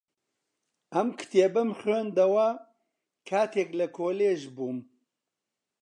ئەم 0.95 1.07
کتێبەم 1.19 1.69
خوێندەوە 1.79 2.47
کاتێک 3.29 3.69
لە 3.79 3.87
کۆلێژ 3.97 4.41
بووم. 4.55 4.79